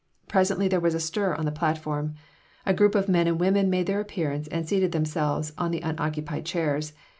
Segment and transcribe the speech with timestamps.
[0.27, 2.15] Presently there was a stir on the platform.
[2.65, 6.43] A group of men and women made their appearance and seated themselves on the unoccupied
[6.43, 6.93] chairs.